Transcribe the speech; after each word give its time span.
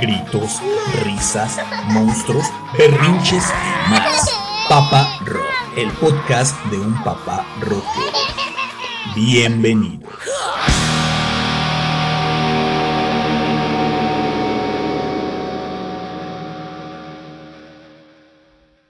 Gritos, 0.00 0.62
risas, 1.02 1.58
monstruos, 1.88 2.46
berrinches 2.76 3.44
y 3.50 3.90
más. 3.90 4.30
Papa 4.68 5.08
Rock, 5.24 5.42
el 5.76 5.90
podcast 5.92 6.56
de 6.66 6.78
un 6.78 7.02
papá 7.02 7.44
rockero. 7.60 8.12
Bienvenidos. 9.16 10.12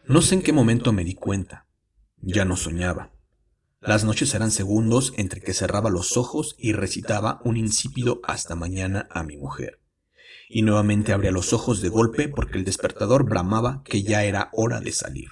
No 0.05 0.21
sé 0.21 0.35
en 0.35 0.43
qué 0.43 0.53
momento 0.53 0.93
me 0.93 1.05
di 1.05 1.15
cuenta. 1.15 1.68
Ya 2.21 2.45
no 2.45 2.57
soñaba. 2.57 3.13
Las 3.81 4.05
noches 4.05 4.35
eran 4.35 4.51
segundos 4.51 5.13
entre 5.17 5.41
que 5.41 5.55
cerraba 5.55 5.89
los 5.89 6.17
ojos 6.17 6.57
y 6.59 6.73
recitaba 6.73 7.41
un 7.45 7.57
insípido 7.57 8.21
hasta 8.25 8.57
mañana 8.57 9.07
a 9.11 9.23
mi 9.23 9.37
mujer. 9.37 9.81
Y 10.49 10.63
nuevamente 10.63 11.13
abría 11.13 11.31
los 11.31 11.53
ojos 11.53 11.81
de 11.81 11.89
golpe 11.89 12.29
porque 12.29 12.59
el 12.59 12.65
despertador 12.65 13.25
bramaba 13.25 13.83
que 13.85 14.03
ya 14.03 14.25
era 14.25 14.51
hora 14.53 14.81
de 14.81 14.93
salir. 14.93 15.29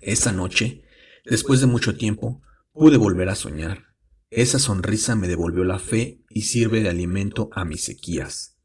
Esa 0.00 0.30
noche, 0.30 0.84
después 1.24 1.60
de 1.60 1.66
mucho 1.66 1.96
tiempo, 1.96 2.42
pude 2.72 2.98
volver 2.98 3.28
a 3.30 3.34
soñar. 3.34 3.86
Esa 4.30 4.58
sonrisa 4.58 5.16
me 5.16 5.28
devolvió 5.28 5.64
la 5.64 5.78
fe 5.78 6.22
y 6.28 6.42
sirve 6.42 6.82
de 6.82 6.90
alimento 6.90 7.48
a 7.52 7.64
mis 7.64 7.84
sequías. 7.84 8.58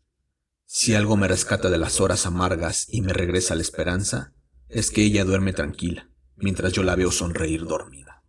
Si 0.66 0.94
algo 0.94 1.18
me 1.18 1.28
rescata 1.28 1.70
de 1.70 1.78
las 1.78 2.00
horas 2.00 2.26
amargas 2.26 2.88
y 2.90 3.02
me 3.02 3.14
regresa 3.14 3.56
la 3.56 3.62
esperanza, 3.62 4.34
es 4.70 4.92
que 4.92 5.04
ella 5.04 5.26
duerme 5.26 5.54
tranquila, 5.54 6.11
mientras 6.42 6.74
yo 6.74 6.84
la 6.84 6.96
veo 6.96 7.12
sonreír 7.12 7.66
dormida. 7.66 8.24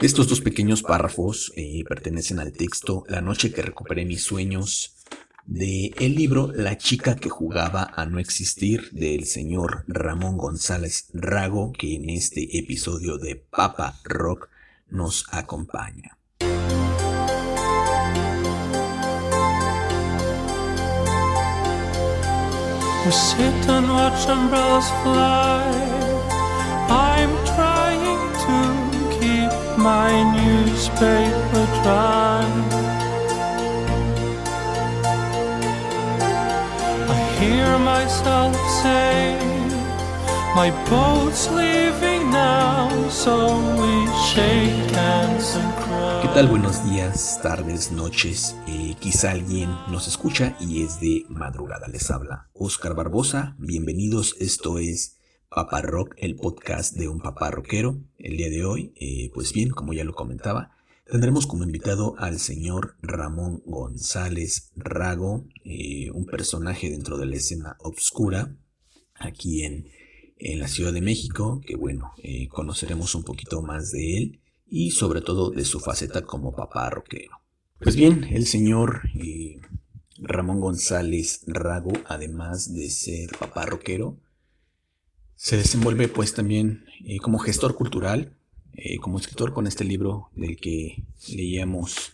Estos 0.00 0.28
dos 0.28 0.40
pequeños 0.40 0.82
párrafos 0.82 1.52
eh, 1.56 1.84
pertenecen 1.88 2.38
al 2.38 2.52
texto 2.52 3.04
La 3.08 3.20
noche 3.20 3.52
que 3.52 3.62
recuperé 3.62 4.04
mis 4.04 4.22
sueños 4.22 4.96
de 5.46 5.92
el 5.98 6.14
libro 6.14 6.52
La 6.54 6.78
chica 6.78 7.16
que 7.16 7.28
jugaba 7.28 7.92
a 7.94 8.06
no 8.06 8.18
existir 8.18 8.90
del 8.92 9.24
señor 9.26 9.84
Ramón 9.88 10.36
González 10.36 11.08
Rago 11.12 11.72
que 11.72 11.96
en 11.96 12.08
este 12.08 12.58
episodio 12.58 13.18
de 13.18 13.36
Papa 13.36 13.98
Rock 14.04 14.48
nos 14.88 15.26
acompaña. 15.32 16.16
My. 29.80 30.10
¿Qué 46.22 46.28
tal? 46.34 46.48
Buenos 46.48 46.84
días, 46.84 47.40
tardes, 47.42 47.92
noches. 47.92 48.56
Eh, 48.66 48.94
quizá 49.00 49.30
alguien 49.30 49.70
nos 49.88 50.06
escucha 50.08 50.56
y 50.60 50.82
es 50.82 51.00
de 51.00 51.24
madrugada. 51.28 51.88
Les 51.88 52.10
habla 52.10 52.48
Oscar 52.52 52.94
Barbosa. 52.94 53.54
Bienvenidos, 53.58 54.36
esto 54.38 54.78
es 54.78 55.19
Papá 55.52 55.82
Rock, 55.82 56.14
el 56.16 56.36
podcast 56.36 56.94
de 56.94 57.08
un 57.08 57.18
papá 57.18 57.50
rockero. 57.50 57.98
El 58.18 58.36
día 58.36 58.48
de 58.48 58.64
hoy, 58.64 58.92
eh, 58.94 59.32
pues 59.34 59.52
bien, 59.52 59.70
como 59.70 59.92
ya 59.92 60.04
lo 60.04 60.14
comentaba, 60.14 60.76
tendremos 61.10 61.48
como 61.48 61.64
invitado 61.64 62.14
al 62.18 62.38
señor 62.38 62.94
Ramón 63.02 63.60
González 63.66 64.70
Rago, 64.76 65.48
eh, 65.64 66.12
un 66.12 66.24
personaje 66.26 66.88
dentro 66.88 67.18
de 67.18 67.26
la 67.26 67.34
escena 67.34 67.76
obscura 67.80 68.54
aquí 69.16 69.64
en, 69.64 69.88
en 70.38 70.60
la 70.60 70.68
Ciudad 70.68 70.92
de 70.92 71.00
México, 71.00 71.60
que 71.66 71.74
bueno, 71.74 72.12
eh, 72.22 72.46
conoceremos 72.46 73.16
un 73.16 73.24
poquito 73.24 73.60
más 73.60 73.90
de 73.90 74.18
él 74.18 74.40
y 74.68 74.92
sobre 74.92 75.20
todo 75.20 75.50
de 75.50 75.64
su 75.64 75.80
faceta 75.80 76.22
como 76.22 76.54
papá 76.54 76.88
rockero. 76.90 77.40
Pues 77.80 77.96
bien, 77.96 78.22
el 78.30 78.46
señor 78.46 79.02
Ramón 80.16 80.60
González 80.60 81.42
Rago, 81.48 81.90
además 82.06 82.72
de 82.72 82.88
ser 82.88 83.36
papá 83.36 83.66
rockero, 83.66 84.16
se 85.42 85.56
desenvuelve 85.56 86.06
pues 86.08 86.34
también 86.34 86.84
eh, 87.02 87.16
como 87.16 87.38
gestor 87.38 87.74
cultural, 87.74 88.36
eh, 88.74 88.98
como 88.98 89.18
escritor 89.18 89.54
con 89.54 89.66
este 89.66 89.84
libro 89.84 90.28
del 90.36 90.58
que 90.58 91.02
leíamos 91.34 92.12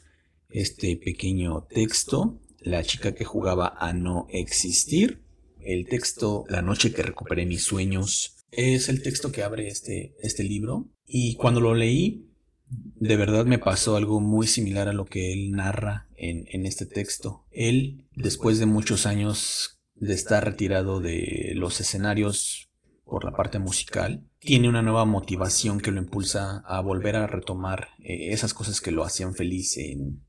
este 0.48 0.96
pequeño 0.96 1.66
texto, 1.68 2.40
La 2.60 2.84
chica 2.84 3.16
que 3.16 3.24
jugaba 3.24 3.74
a 3.80 3.92
no 3.92 4.28
existir. 4.30 5.24
El 5.58 5.88
texto 5.88 6.44
La 6.48 6.62
noche 6.62 6.92
que 6.92 7.02
recuperé 7.02 7.46
mis 7.46 7.64
sueños 7.64 8.36
es 8.52 8.88
el 8.88 9.02
texto 9.02 9.32
que 9.32 9.42
abre 9.42 9.66
este, 9.66 10.14
este 10.22 10.44
libro 10.44 10.88
y 11.04 11.34
cuando 11.34 11.60
lo 11.60 11.74
leí 11.74 12.30
de 12.68 13.16
verdad 13.16 13.44
me 13.44 13.58
pasó 13.58 13.96
algo 13.96 14.20
muy 14.20 14.46
similar 14.46 14.86
a 14.86 14.92
lo 14.92 15.04
que 15.04 15.32
él 15.32 15.50
narra 15.50 16.08
en, 16.16 16.46
en 16.52 16.64
este 16.64 16.86
texto. 16.86 17.44
Él, 17.50 18.06
después 18.14 18.60
de 18.60 18.66
muchos 18.66 19.04
años 19.04 19.80
de 19.96 20.14
estar 20.14 20.44
retirado 20.44 21.00
de 21.00 21.54
los 21.56 21.80
escenarios 21.80 22.65
por 23.06 23.24
la 23.24 23.32
parte 23.32 23.58
musical, 23.58 24.24
tiene 24.40 24.68
una 24.68 24.82
nueva 24.82 25.04
motivación 25.04 25.80
que 25.80 25.92
lo 25.92 26.00
impulsa 26.00 26.58
a 26.66 26.80
volver 26.80 27.14
a 27.16 27.28
retomar 27.28 27.88
eh, 28.00 28.32
esas 28.32 28.52
cosas 28.52 28.80
que 28.80 28.90
lo 28.90 29.04
hacían 29.04 29.34
feliz 29.34 29.78
en, 29.78 30.22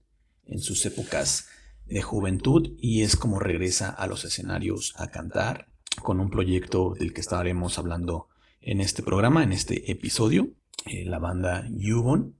sus 0.59 0.85
épocas 0.85 1.49
de 1.88 2.01
juventud 2.01 2.75
y 2.79 3.01
es 3.01 3.17
como 3.17 3.39
regresa 3.39 3.89
a 3.89 4.07
los 4.07 4.23
escenarios 4.23 4.93
a 4.95 5.09
cantar 5.09 5.67
con 6.01 6.21
un 6.21 6.29
proyecto 6.29 6.93
del 6.97 7.13
que 7.13 7.19
estaremos 7.19 7.77
hablando 7.77 8.29
en 8.61 8.79
este 8.79 9.03
programa, 9.03 9.44
en 9.44 9.51
este 9.51 9.91
episodio, 9.91 10.51
eh, 10.85 11.03
la 11.03 11.19
banda 11.19 11.67
Yubon, 11.69 12.35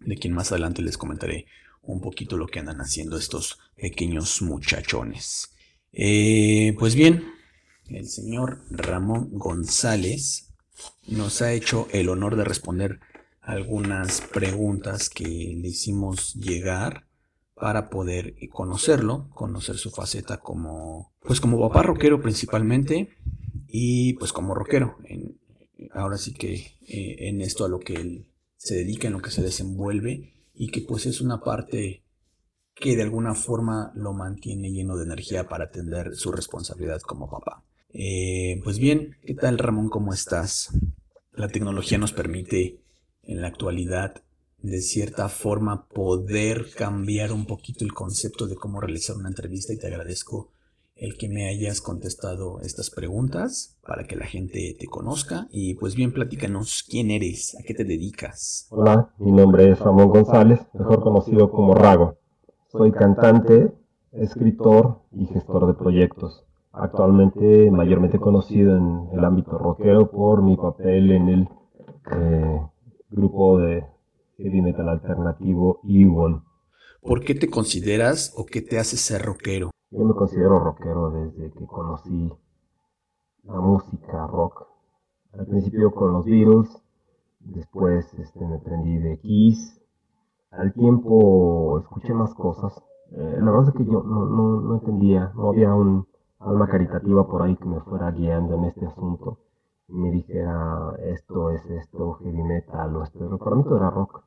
de 0.00 0.16
quien 0.16 0.34
más 0.34 0.50
adelante 0.50 0.82
les 0.82 0.98
comentaré 0.98 1.46
un 1.82 2.00
poquito 2.00 2.36
lo 2.36 2.48
que 2.48 2.58
andan 2.58 2.80
haciendo 2.80 3.16
estos 3.16 3.58
pequeños 3.76 4.42
muchachones. 4.42 5.54
Eh, 5.92 6.74
pues 6.78 6.96
bien, 6.96 7.37
el 7.88 8.08
señor 8.08 8.60
Ramón 8.70 9.30
González 9.32 10.52
nos 11.06 11.42
ha 11.42 11.52
hecho 11.52 11.88
el 11.92 12.08
honor 12.08 12.36
de 12.36 12.44
responder 12.44 13.00
algunas 13.40 14.20
preguntas 14.20 15.08
que 15.08 15.24
le 15.24 15.68
hicimos 15.68 16.34
llegar 16.34 17.06
para 17.54 17.90
poder 17.90 18.34
conocerlo, 18.50 19.30
conocer 19.30 19.76
su 19.76 19.90
faceta 19.90 20.38
como, 20.38 21.12
pues 21.20 21.40
como 21.40 21.58
papá 21.58 21.82
rockero 21.82 22.20
principalmente 22.20 23.16
y 23.66 24.14
pues 24.14 24.32
como 24.32 24.54
rockero. 24.54 24.96
ahora 25.92 26.18
sí 26.18 26.34
que 26.34 26.54
eh, 26.88 27.28
en 27.28 27.40
esto 27.40 27.64
a 27.64 27.68
lo 27.68 27.80
que 27.80 27.94
él 27.94 28.26
se 28.56 28.74
dedica, 28.74 29.08
en 29.08 29.14
lo 29.14 29.22
que 29.22 29.30
se 29.30 29.42
desenvuelve 29.42 30.34
y 30.54 30.68
que 30.70 30.82
pues 30.82 31.06
es 31.06 31.20
una 31.20 31.40
parte 31.40 32.04
que 32.74 32.96
de 32.96 33.02
alguna 33.02 33.34
forma 33.34 33.92
lo 33.94 34.12
mantiene 34.12 34.70
lleno 34.70 34.96
de 34.96 35.04
energía 35.04 35.48
para 35.48 35.64
atender 35.64 36.14
su 36.14 36.30
responsabilidad 36.30 37.00
como 37.00 37.28
papá. 37.28 37.64
Eh, 37.90 38.60
pues 38.64 38.78
bien, 38.78 39.16
¿qué 39.24 39.34
tal 39.34 39.56
Ramón? 39.56 39.88
¿Cómo 39.88 40.12
estás? 40.12 40.78
La 41.32 41.48
tecnología 41.48 41.96
nos 41.96 42.12
permite 42.12 42.82
en 43.22 43.40
la 43.40 43.48
actualidad 43.48 44.22
de 44.58 44.80
cierta 44.82 45.28
forma 45.30 45.86
poder 45.86 46.66
cambiar 46.76 47.32
un 47.32 47.46
poquito 47.46 47.84
el 47.84 47.94
concepto 47.94 48.46
de 48.46 48.56
cómo 48.56 48.80
realizar 48.80 49.16
una 49.16 49.28
entrevista 49.28 49.72
y 49.72 49.78
te 49.78 49.86
agradezco 49.86 50.50
el 50.96 51.16
que 51.16 51.28
me 51.30 51.48
hayas 51.48 51.80
contestado 51.80 52.60
estas 52.60 52.90
preguntas 52.90 53.78
para 53.86 54.04
que 54.04 54.16
la 54.16 54.26
gente 54.26 54.76
te 54.78 54.86
conozca 54.86 55.46
y 55.50 55.74
pues 55.74 55.94
bien 55.94 56.12
platícanos 56.12 56.84
quién 56.86 57.10
eres, 57.10 57.56
a 57.58 57.62
qué 57.62 57.72
te 57.72 57.84
dedicas. 57.84 58.66
Hola, 58.70 59.14
mi 59.18 59.32
nombre 59.32 59.70
es 59.70 59.78
Ramón 59.78 60.10
González, 60.10 60.60
mejor 60.74 61.00
conocido 61.00 61.50
como 61.50 61.74
Rago. 61.74 62.18
Soy 62.70 62.92
cantante, 62.92 63.72
escritor 64.12 65.02
y 65.12 65.24
gestor 65.26 65.68
de 65.68 65.74
proyectos 65.74 66.47
actualmente 66.72 67.70
mayormente 67.70 68.18
conocido 68.18 68.76
en 68.76 69.08
el 69.12 69.24
ámbito 69.24 69.58
rockero 69.58 70.10
por 70.10 70.42
mi 70.42 70.56
papel 70.56 71.12
en 71.12 71.28
el 71.28 71.48
eh, 72.12 72.60
grupo 73.10 73.58
de 73.58 73.84
heavy 74.36 74.62
metal 74.62 74.88
alternativo 74.88 75.80
Ewon. 75.84 76.44
¿Por 77.02 77.24
qué 77.24 77.34
te 77.34 77.48
consideras 77.48 78.34
o 78.36 78.44
qué 78.44 78.60
te 78.60 78.78
hace 78.78 78.96
ser 78.96 79.22
rockero? 79.22 79.70
Yo 79.90 80.04
me 80.04 80.14
considero 80.14 80.58
rockero 80.58 81.10
desde 81.10 81.50
que 81.52 81.66
conocí 81.66 82.32
la 83.44 83.60
música 83.60 84.26
rock. 84.26 84.66
Al 85.32 85.46
principio 85.46 85.92
con 85.92 86.12
los 86.12 86.24
Beatles, 86.24 86.68
después 87.40 88.12
este, 88.14 88.44
me 88.44 88.58
prendí 88.58 88.98
de 88.98 89.18
Kiss. 89.20 89.80
Al 90.50 90.72
tiempo 90.72 91.78
escuché 91.78 92.12
más 92.12 92.34
cosas. 92.34 92.76
Eh, 93.12 93.38
la 93.40 93.50
verdad 93.50 93.68
es 93.68 93.74
que 93.74 93.84
yo 93.84 94.02
no, 94.02 94.26
no, 94.26 94.60
no 94.60 94.74
entendía, 94.74 95.32
no 95.34 95.50
había 95.50 95.74
un 95.74 96.07
alma 96.40 96.68
caritativa 96.68 97.26
por 97.26 97.42
ahí 97.42 97.56
que 97.56 97.64
me 97.66 97.80
fuera 97.80 98.10
guiando 98.10 98.54
en 98.56 98.64
este 98.64 98.86
asunto. 98.86 99.38
me 99.88 100.10
dijera 100.10 100.94
esto 101.04 101.50
es 101.50 101.64
esto, 101.66 102.14
heavy 102.14 102.42
metal 102.42 102.96
o 102.96 103.02
esto, 103.04 103.38
para 103.38 103.56
mí 103.56 103.64
todo 103.64 103.76
era 103.76 103.90
rock. 103.90 104.22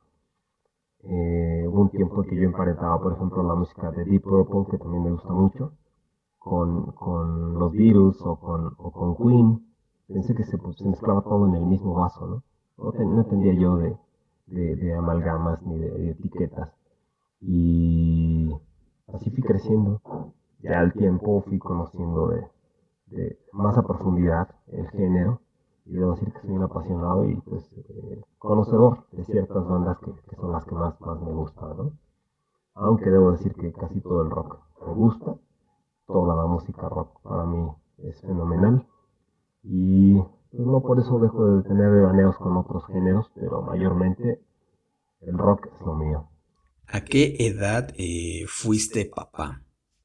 Eh, 1.04 1.66
hubo 1.68 1.82
un 1.82 1.90
tiempo 1.90 2.22
que 2.22 2.36
yo 2.36 2.44
emparentaba, 2.44 3.00
por 3.00 3.12
ejemplo, 3.14 3.42
la 3.42 3.54
música 3.54 3.90
de 3.90 4.04
Deep 4.04 4.22
Purple, 4.22 4.66
que 4.70 4.78
también 4.78 5.04
me 5.04 5.10
gusta 5.10 5.32
mucho, 5.32 5.72
con, 6.38 6.92
con 6.92 7.58
los 7.58 7.72
Beatles 7.72 8.20
o 8.22 8.36
con, 8.36 8.74
con 8.74 9.16
Queen. 9.16 9.66
Pensé 10.08 10.34
que 10.34 10.44
se, 10.44 10.58
pues, 10.58 10.76
se, 10.76 10.88
mezclaba 10.88 11.22
todo 11.22 11.46
en 11.48 11.54
el 11.56 11.66
mismo 11.66 11.94
vaso, 11.94 12.26
¿no? 12.26 12.42
No, 12.78 12.92
ten, 12.92 13.14
no 13.14 13.22
entendía 13.22 13.54
yo 13.54 13.76
de, 13.76 13.96
de, 14.46 14.94
amalgamas 14.94 15.62
ni 15.62 15.78
de, 15.78 16.10
etiquetas. 16.10 16.70
Y 17.40 18.50
así 19.12 19.30
fui 19.30 19.42
creciendo. 19.42 20.00
Ya 20.62 20.80
al 20.80 20.92
tiempo 20.92 21.42
fui 21.42 21.58
conociendo 21.58 22.28
de, 22.28 23.38
más 23.52 23.76
a 23.76 23.82
profundidad 23.82 24.48
el 24.68 24.88
género 24.90 25.40
y 25.84 25.94
debo 25.94 26.14
decir 26.14 26.32
que 26.32 26.40
soy 26.40 26.50
un 26.50 26.62
apasionado 26.62 27.28
y 27.28 27.34
pues 27.36 27.70
eh, 27.72 28.22
conocedor 28.38 29.06
de 29.12 29.24
ciertas 29.24 29.66
bandas 29.66 29.98
que, 29.98 30.12
que, 30.30 30.36
son 30.36 30.52
las 30.52 30.64
que 30.64 30.74
más, 30.74 31.00
más 31.00 31.20
me 31.20 31.32
gustan, 31.32 31.76
¿no? 31.76 31.92
Aunque 32.74 33.10
debo 33.10 33.32
decir 33.32 33.52
que 33.54 33.72
casi 33.72 34.00
todo 34.00 34.22
el 34.22 34.30
rock 34.30 34.60
me 34.86 34.94
gusta, 34.94 35.36
toda 36.06 36.36
la 36.36 36.46
música 36.46 36.88
rock 36.88 37.20
para 37.22 37.44
mí 37.44 37.68
es 37.98 38.20
fenomenal 38.20 38.86
y 39.62 40.14
pues 40.52 40.66
no 40.66 40.80
por 40.82 40.98
eso 40.98 41.18
dejo 41.18 41.56
de 41.56 41.62
tener 41.62 41.90
devaneos 41.90 42.36
con 42.36 42.56
otros 42.56 42.86
géneros, 42.86 43.30
pero 43.34 43.62
mayormente 43.62 44.42
el 45.20 45.38
rock 45.38 45.68
es 45.74 45.80
lo 45.80 45.94
mío. 45.94 46.28
¿A 46.86 47.00
qué 47.02 47.36
edad 47.38 47.88
eh, 47.96 48.44
fuiste 48.46 49.06
papá? 49.06 49.62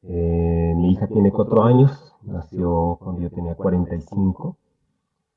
Eh, 0.09 0.74
mi 0.75 0.92
hija 0.92 1.07
tiene 1.07 1.31
cuatro 1.31 1.63
años, 1.63 2.15
nació 2.24 2.98
cuando 3.01 3.21
yo 3.21 3.30
tenía 3.30 3.56
45 3.56 4.57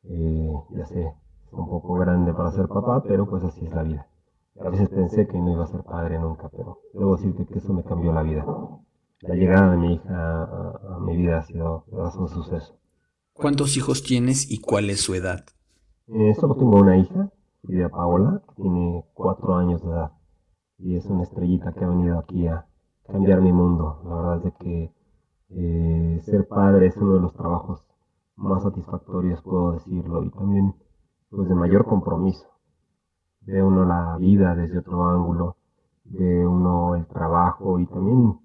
eh, 0.04 0.52
ya 0.70 0.86
sé, 0.86 1.02
es 1.02 1.52
un 1.52 1.68
poco 1.68 1.94
grande 1.94 2.32
para 2.32 2.52
ser 2.52 2.68
papá, 2.68 3.02
pero 3.02 3.28
pues 3.28 3.44
así 3.44 3.66
es 3.66 3.72
la 3.72 3.82
vida. 3.82 4.06
A 4.60 4.68
veces 4.68 4.88
pensé 4.88 5.26
que 5.26 5.38
no 5.38 5.52
iba 5.52 5.64
a 5.64 5.68
ser 5.68 5.82
padre 5.82 6.18
nunca, 6.18 6.48
pero 6.48 6.80
debo 6.92 7.16
decirte 7.16 7.46
que 7.46 7.58
eso 7.58 7.72
me 7.72 7.84
cambió 7.84 8.12
la 8.12 8.22
vida. 8.22 8.44
La 9.20 9.34
llegada 9.34 9.72
de 9.72 9.76
mi 9.76 9.94
hija 9.94 10.42
a, 10.44 10.96
a 10.96 10.98
mi 11.00 11.16
vida 11.16 11.38
ha 11.38 11.42
sido 11.42 11.84
un 11.90 12.28
suceso. 12.28 12.78
¿Cuántos 13.34 13.76
hijos 13.76 14.02
tienes 14.02 14.50
y 14.50 14.60
cuál 14.60 14.90
es 14.90 15.00
su 15.00 15.14
edad? 15.14 15.44
Eh, 16.08 16.34
solo 16.34 16.56
tengo 16.56 16.78
una 16.78 16.96
hija, 16.96 17.30
Lidia 17.62 17.88
Paola, 17.88 18.42
que 18.48 18.62
tiene 18.62 19.04
cuatro 19.14 19.56
años 19.56 19.82
de 19.82 19.88
edad. 19.88 20.12
Y 20.78 20.96
es 20.96 21.06
una 21.06 21.22
estrellita 21.22 21.72
que 21.72 21.84
ha 21.84 21.88
venido 21.88 22.18
aquí 22.18 22.46
a 22.46 22.66
cambiar 23.10 23.40
mi 23.40 23.52
mundo. 23.52 24.00
La 24.04 24.14
verdad 24.14 24.36
es 24.38 24.44
de 24.44 24.52
que 24.52 24.94
eh, 25.50 26.20
ser 26.24 26.46
padre 26.46 26.86
es 26.86 26.96
uno 26.96 27.14
de 27.14 27.20
los 27.20 27.34
trabajos 27.34 27.84
más 28.36 28.62
satisfactorias, 28.62 29.42
puedo 29.42 29.72
decirlo, 29.72 30.24
y 30.24 30.30
también 30.30 30.74
pues 31.28 31.48
de 31.48 31.54
mayor 31.54 31.84
compromiso. 31.84 32.46
Ve 33.42 33.62
uno 33.62 33.84
la 33.84 34.16
vida 34.18 34.54
desde 34.54 34.78
otro 34.78 35.04
ángulo, 35.06 35.56
ve 36.04 36.46
uno 36.46 36.96
el 36.96 37.06
trabajo 37.06 37.78
y 37.78 37.86
también 37.86 38.38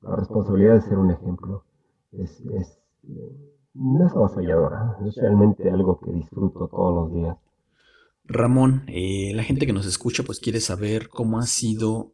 la 0.00 0.16
responsabilidad 0.16 0.74
de 0.74 0.80
ser 0.82 0.98
un 0.98 1.10
ejemplo. 1.10 1.64
Es, 2.12 2.40
es, 2.40 2.78
no 3.74 4.06
es 4.06 4.12
avasalladora, 4.12 4.96
es 5.06 5.16
realmente 5.16 5.70
algo 5.70 6.00
que 6.00 6.12
disfruto 6.12 6.68
todos 6.68 6.94
los 6.94 7.14
días. 7.14 7.36
Ramón, 8.24 8.84
eh, 8.88 9.32
la 9.34 9.42
gente 9.42 9.66
que 9.66 9.72
nos 9.72 9.86
escucha 9.86 10.22
pues 10.22 10.38
quiere 10.38 10.60
saber 10.60 11.08
cómo 11.08 11.38
ha 11.38 11.46
sido 11.46 12.12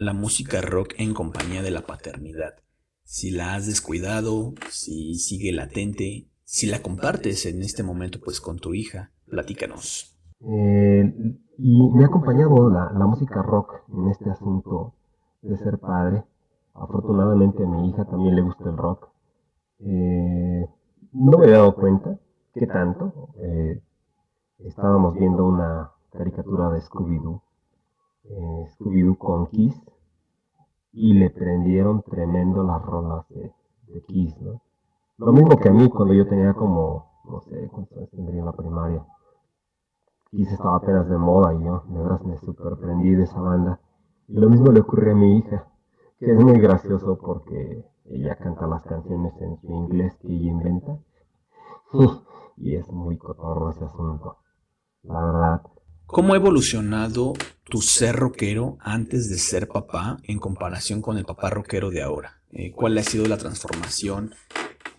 la 0.00 0.12
música 0.12 0.60
rock 0.60 0.94
en 0.98 1.14
compañía 1.14 1.62
de 1.62 1.70
la 1.70 1.82
paternidad. 1.82 2.54
Si 3.02 3.30
la 3.30 3.54
has 3.54 3.66
descuidado, 3.66 4.54
si 4.70 5.14
sigue 5.14 5.52
latente, 5.52 6.28
si 6.44 6.66
la 6.66 6.82
compartes 6.82 7.46
en 7.46 7.62
este 7.62 7.82
momento 7.82 8.20
pues 8.22 8.40
con 8.40 8.58
tu 8.58 8.74
hija, 8.74 9.12
platícanos. 9.28 10.16
Eh, 10.40 11.38
y 11.58 11.90
me 11.90 12.04
ha 12.04 12.06
acompañado 12.06 12.70
la, 12.70 12.92
la, 12.92 13.06
música 13.06 13.42
rock 13.42 13.82
en 13.92 14.08
este 14.10 14.30
asunto 14.30 14.94
de 15.42 15.56
ser 15.58 15.78
padre. 15.78 16.24
Afortunadamente 16.74 17.64
a 17.64 17.66
mi 17.66 17.88
hija 17.88 18.04
también 18.04 18.36
le 18.36 18.42
gusta 18.42 18.64
el 18.68 18.76
rock. 18.76 19.08
Eh, 19.80 20.68
no 21.12 21.38
me 21.38 21.46
he 21.46 21.50
dado 21.50 21.74
cuenta 21.74 22.18
qué 22.54 22.66
tanto. 22.66 23.30
Eh, 23.42 23.82
estábamos 24.60 25.14
viendo 25.14 25.44
una 25.44 25.90
caricatura 26.12 26.70
de 26.70 26.80
Scooby-Doo, 26.80 27.42
eh, 28.24 28.66
Scooby-Doo 28.72 29.16
con 29.16 29.46
Kiss, 29.48 29.80
y 30.92 31.14
le 31.14 31.30
prendieron 31.30 32.02
tremendo 32.02 32.62
las 32.62 32.82
rolas 32.82 33.28
de, 33.28 33.52
de 33.88 34.02
Kiss, 34.02 34.40
¿no? 34.40 34.60
Lo 35.18 35.32
mismo 35.32 35.58
que 35.58 35.68
a 35.68 35.72
mí 35.72 35.88
cuando 35.88 36.14
yo 36.14 36.28
tenía 36.28 36.54
como, 36.54 37.10
no 37.24 37.40
sé, 37.40 37.68
cuántos 37.72 37.98
años 37.98 38.10
tendría 38.10 38.38
en 38.38 38.46
la 38.46 38.52
primaria. 38.52 39.04
Quizás 40.30 40.54
estaba 40.54 40.76
apenas 40.76 41.08
de 41.08 41.18
moda 41.18 41.54
y 41.54 41.64
yo, 41.64 41.82
de 41.88 41.98
verdad, 42.02 42.20
me 42.20 42.36
sorprendí 42.38 43.14
de 43.16 43.24
esa 43.24 43.40
banda. 43.40 43.80
Y 44.28 44.34
lo 44.34 44.48
mismo 44.48 44.70
le 44.70 44.80
ocurrió 44.80 45.12
a 45.12 45.16
mi 45.16 45.38
hija, 45.38 45.66
que 46.20 46.30
es 46.30 46.38
muy 46.38 46.60
gracioso 46.60 47.18
porque 47.18 47.84
ella 48.04 48.36
canta 48.36 48.66
las 48.68 48.82
canciones 48.84 49.32
en 49.40 49.56
su 49.56 49.72
inglés 49.72 50.16
que 50.20 50.28
ella 50.28 50.50
inventa. 50.50 50.98
y 52.56 52.76
es 52.76 52.88
muy 52.92 53.16
cotorro 53.18 53.70
ese 53.70 53.84
asunto. 53.84 54.36
La 55.02 55.24
verdad. 55.24 55.62
¿Cómo 56.08 56.32
ha 56.32 56.36
evolucionado 56.36 57.34
tu 57.64 57.82
ser 57.82 58.16
rockero 58.16 58.78
antes 58.80 59.28
de 59.28 59.36
ser 59.36 59.68
papá 59.68 60.16
en 60.22 60.38
comparación 60.38 61.02
con 61.02 61.18
el 61.18 61.26
papá 61.26 61.50
rockero 61.50 61.90
de 61.90 62.02
ahora? 62.02 62.40
Eh, 62.50 62.72
¿Cuál 62.72 62.96
ha 62.96 63.02
sido 63.02 63.26
la 63.26 63.36
transformación 63.36 64.34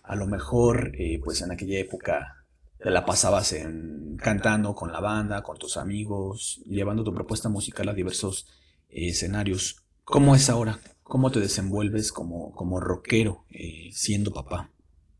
a 0.04 0.14
lo 0.14 0.26
mejor, 0.26 0.92
eh, 0.94 1.20
pues 1.22 1.42
en 1.42 1.50
aquella 1.50 1.78
época 1.78 2.44
te 2.78 2.90
la 2.90 3.04
pasabas 3.04 3.52
en, 3.52 4.16
cantando 4.16 4.74
con 4.74 4.92
la 4.92 5.00
banda, 5.00 5.42
con 5.42 5.58
tus 5.58 5.76
amigos, 5.76 6.62
llevando 6.64 7.04
tu 7.04 7.12
propuesta 7.12 7.48
musical 7.48 7.88
a 7.88 7.92
diversos 7.92 8.46
eh, 8.88 9.08
escenarios. 9.08 9.84
¿Cómo 10.04 10.36
es 10.36 10.48
ahora? 10.48 10.78
¿Cómo 11.02 11.30
te 11.30 11.40
desenvuelves 11.40 12.12
como, 12.12 12.52
como 12.52 12.78
rockero 12.78 13.44
eh, 13.50 13.90
siendo 13.92 14.32
papá? 14.32 14.70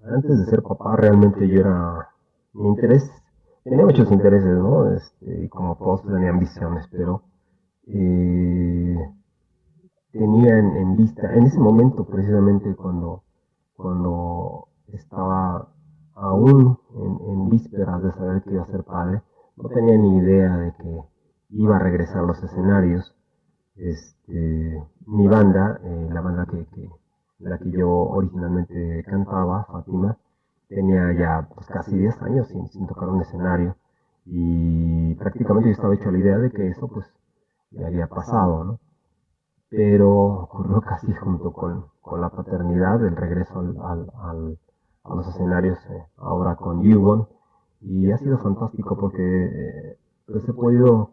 Antes 0.05 0.39
de 0.39 0.47
ser 0.47 0.63
papá, 0.63 0.97
realmente 0.97 1.49
yo 1.49 1.61
era. 1.61 2.09
Mi 2.53 2.69
interés. 2.69 3.11
Tenía 3.71 3.87
muchos 3.87 4.11
intereses, 4.11 4.59
¿no? 4.59 4.91
Este, 4.91 5.49
como 5.49 5.77
todos 5.77 6.03
tenía 6.03 6.31
ambiciones, 6.31 6.89
pero. 6.91 7.23
tenía 10.11 10.59
en, 10.59 10.97
vista. 10.97 11.33
En 11.33 11.45
ese 11.45 11.61
momento, 11.61 12.05
precisamente, 12.05 12.75
cuando. 12.75 13.23
Cuando 13.77 14.67
estaba 14.89 15.69
aún 16.17 16.79
en, 17.29 17.49
vísperas 17.49 18.03
de 18.03 18.11
saber 18.13 18.43
que 18.43 18.55
iba 18.55 18.65
a 18.65 18.67
ser 18.67 18.83
padre, 18.83 19.23
no 19.57 19.69
tenía 19.69 19.97
ni 19.97 20.17
idea 20.17 20.57
de 20.57 20.73
que 20.73 21.03
iba 21.51 21.77
a 21.77 21.79
regresar 21.79 22.25
a 22.25 22.27
los 22.27 22.43
escenarios. 22.43 23.15
Este, 23.77 24.83
mi 25.07 25.29
banda, 25.29 25.81
eh, 25.85 26.09
la 26.13 26.21
banda 26.21 26.45
que, 26.45 26.67
que, 26.75 26.91
la 27.39 27.57
que 27.57 27.71
yo 27.71 27.89
originalmente 27.89 29.05
cantaba, 29.05 29.65
Fátima, 29.71 30.19
tenía 30.71 31.13
ya 31.13 31.49
pues, 31.55 31.67
casi 31.67 31.99
10 31.99 32.23
años 32.23 32.49
sin, 32.49 32.67
sin, 32.69 32.87
tocar 32.87 33.11
un 33.11 33.21
escenario 33.21 33.77
y 34.25 35.15
prácticamente 35.17 35.69
yo 35.69 35.73
estaba 35.75 35.95
hecho 35.95 36.11
la 36.11 36.19
idea 36.19 36.39
de 36.39 36.51
que 36.51 36.69
eso 36.69 36.89
pues 36.89 37.07
ya 37.73 37.89
había 37.89 38.07
pasado, 38.07 38.65
¿no? 38.65 38.81
Pero 39.69 40.11
ocurrió 40.45 40.81
casi 40.81 41.13
junto 41.13 41.53
con, 41.53 41.87
con 42.01 42.21
la 42.21 42.31
paternidad, 42.31 43.05
el 43.05 43.17
regreso 43.17 43.59
al, 43.59 43.77
al, 43.83 44.11
al 44.23 44.59
a 45.05 45.15
los 45.15 45.27
escenarios 45.29 45.79
eh, 45.91 46.07
ahora 46.19 46.57
con 46.57 46.83
Yugon 46.83 47.27
y 47.81 48.11
ha 48.11 48.19
sido 48.19 48.39
fantástico 48.39 48.97
porque 48.97 49.23
eh, 49.23 49.99
pues 50.27 50.49
he 50.49 50.53
podido 50.53 51.11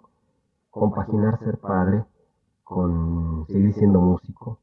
compaginar 0.70 1.40
ser 1.40 1.58
padre 1.58 2.06
con 2.64 3.46
seguir 3.48 3.74
siendo 3.74 4.02
músico. 4.02 4.60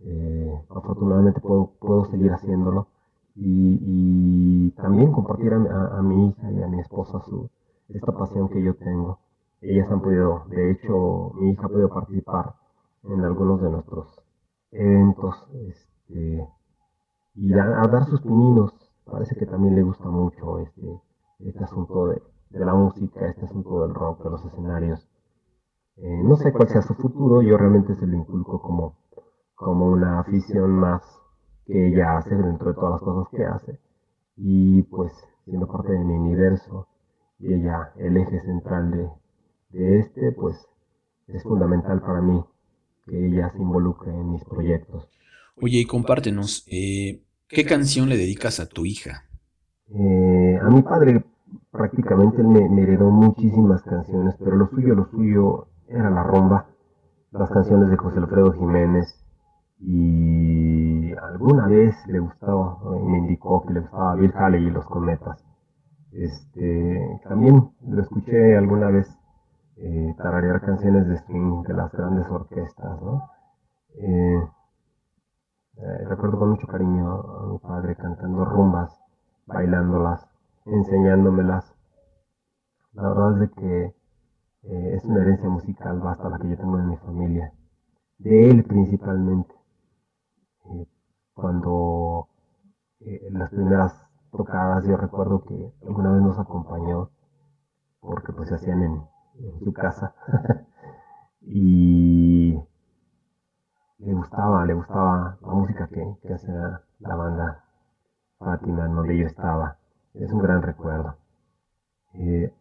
Eh, 0.00 0.52
afortunadamente 0.70 1.40
puedo, 1.40 1.70
puedo 1.78 2.04
seguir 2.06 2.32
haciéndolo 2.32 2.88
y, 3.34 3.78
y 4.66 4.70
también 4.72 5.12
compartir 5.12 5.52
a, 5.52 5.98
a, 5.98 6.02
mi 6.02 6.28
hija 6.28 6.50
y 6.52 6.62
a 6.62 6.68
mi 6.68 6.80
esposa 6.80 7.20
su, 7.24 7.50
esta 7.88 8.12
pasión 8.12 8.48
que 8.48 8.62
yo 8.62 8.74
tengo. 8.74 9.18
Ellas 9.60 9.90
han 9.90 10.00
podido, 10.00 10.44
de 10.48 10.70
hecho, 10.70 11.32
mi 11.34 11.50
hija 11.50 11.66
ha 11.66 11.68
podido 11.68 11.88
participar 11.88 12.54
en 13.04 13.24
algunos 13.24 13.60
de 13.62 13.70
nuestros 13.70 14.22
eventos 14.70 15.34
este, 15.68 16.48
y 17.34 17.52
a, 17.54 17.66
dar 17.90 18.04
sus 18.06 18.20
pininos. 18.20 18.72
Parece 19.04 19.36
que 19.36 19.46
también 19.46 19.74
le 19.74 19.82
gusta 19.82 20.08
mucho 20.08 20.58
este, 20.60 21.00
este 21.40 21.64
asunto 21.64 22.06
de, 22.08 22.22
de 22.50 22.64
la 22.64 22.74
música, 22.74 23.26
este 23.26 23.44
asunto 23.44 23.82
del 23.82 23.94
rock, 23.94 24.22
de 24.24 24.30
los 24.30 24.44
escenarios. 24.44 25.08
Eh, 25.96 26.22
no 26.24 26.36
sé 26.36 26.52
cuál 26.52 26.68
sea 26.68 26.82
su 26.82 26.94
futuro, 26.94 27.42
yo 27.42 27.56
realmente 27.56 27.94
se 27.96 28.06
lo 28.06 28.16
inculco 28.16 28.60
como, 28.60 28.96
como 29.54 29.86
una 29.86 30.20
afición 30.20 30.70
más 30.72 31.02
que 31.66 31.88
ella 31.88 32.18
hace 32.18 32.34
dentro 32.34 32.68
de 32.68 32.74
todas 32.74 32.92
las 32.92 33.00
cosas 33.02 33.28
que 33.30 33.44
hace. 33.44 33.78
Y 34.36 34.82
pues 34.82 35.12
siendo 35.44 35.66
parte 35.66 35.92
de 35.92 35.98
mi 35.98 36.14
universo 36.14 36.88
y 37.38 37.54
ella 37.54 37.92
el 37.96 38.16
eje 38.16 38.40
central 38.42 38.90
de, 38.90 39.08
de 39.78 39.98
este, 40.00 40.32
pues 40.32 40.56
es 41.28 41.42
fundamental 41.42 42.00
para 42.00 42.20
mí 42.20 42.44
que 43.06 43.26
ella 43.26 43.50
se 43.50 43.58
involucre 43.58 44.10
en 44.10 44.32
mis 44.32 44.44
proyectos. 44.44 45.08
Oye, 45.60 45.78
y 45.78 45.84
compártenos, 45.84 46.66
eh, 46.70 47.22
¿qué 47.48 47.64
canción 47.64 48.08
le 48.08 48.16
dedicas 48.16 48.60
a 48.60 48.66
tu 48.66 48.84
hija? 48.84 49.24
Eh, 49.90 50.58
a 50.60 50.68
mi 50.70 50.82
padre 50.82 51.24
prácticamente 51.70 52.40
él 52.40 52.48
me, 52.48 52.82
heredó 52.82 53.10
muchísimas 53.10 53.82
canciones, 53.82 54.34
pero 54.38 54.56
lo 54.56 54.68
suyo, 54.68 54.94
lo 54.94 55.08
suyo 55.10 55.66
era 55.88 56.10
la 56.10 56.22
rumba, 56.22 56.66
las 57.30 57.50
canciones 57.50 57.90
de 57.90 57.96
José 57.96 58.18
Alfredo 58.18 58.52
Jiménez, 58.52 59.20
y 59.80 60.83
alguna 61.20 61.66
vez 61.66 61.94
le 62.06 62.18
gustaba, 62.18 62.78
me 63.00 63.18
indicó 63.18 63.64
que 63.66 63.74
le 63.74 63.80
gustaba 63.80 64.14
Bill 64.16 64.32
Haley 64.34 64.66
y 64.66 64.70
los 64.70 64.86
cometas. 64.86 65.44
Este, 66.12 67.20
también 67.24 67.70
lo 67.86 68.02
escuché 68.02 68.56
alguna 68.56 68.88
vez 68.88 69.08
eh, 69.76 70.14
tararear 70.16 70.60
canciones 70.60 71.08
de 71.08 71.18
swing 71.18 71.62
de 71.62 71.74
las 71.74 71.90
grandes 71.92 72.28
orquestas, 72.28 73.02
¿no? 73.02 73.28
Eh, 73.96 74.48
eh, 75.76 76.04
recuerdo 76.08 76.38
con 76.38 76.50
mucho 76.50 76.66
cariño 76.68 77.10
a 77.10 77.46
mi 77.46 77.58
padre 77.58 77.96
cantando 77.96 78.44
rumbas, 78.44 78.96
bailándolas, 79.46 80.26
enseñándomelas. 80.66 81.74
La 82.92 83.08
verdad 83.08 83.32
es 83.34 83.40
de 83.40 83.50
que 83.50 83.84
eh, 84.62 84.94
es 84.94 85.04
una 85.04 85.22
herencia 85.22 85.48
musical 85.48 85.98
basta 86.00 86.28
la 86.28 86.38
que 86.38 86.48
yo 86.48 86.56
tengo 86.56 86.78
en 86.78 86.88
mi 86.88 86.96
familia, 86.98 87.52
de 88.18 88.50
él 88.50 88.64
principalmente. 88.64 89.54
Cuando 91.34 92.28
en 93.00 93.38
las 93.38 93.50
primeras 93.50 94.06
tocadas 94.30 94.84
yo 94.86 94.96
recuerdo 94.96 95.44
que 95.44 95.72
alguna 95.86 96.12
vez 96.12 96.22
nos 96.22 96.38
acompañó 96.38 97.10
porque 98.00 98.32
pues 98.32 98.48
se 98.48 98.56
hacían 98.56 98.82
en, 98.82 99.14
su 99.64 99.72
casa 99.72 100.14
y 101.40 102.54
le 103.98 104.12
gustaba, 104.12 104.64
le 104.64 104.74
gustaba 104.74 105.38
la 105.40 105.52
música 105.52 105.88
que, 105.88 106.16
que 106.22 106.34
hacía 106.34 106.82
la 107.00 107.16
banda 107.16 107.64
Fátima, 108.38 108.86
donde 108.88 109.16
yo 109.16 109.26
estaba. 109.26 109.78
Es 110.12 110.30
un 110.32 110.40
gran 110.40 110.62
recuerdo. 110.62 111.16
Eh, 112.14 112.52